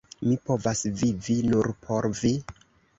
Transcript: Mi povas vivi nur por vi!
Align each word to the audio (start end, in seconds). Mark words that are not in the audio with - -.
Mi 0.29 0.37
povas 0.49 0.81
vivi 1.03 1.37
nur 1.53 1.73
por 1.87 2.13
vi! 2.25 2.37